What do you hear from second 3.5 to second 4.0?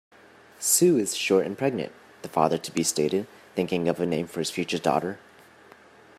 thinking of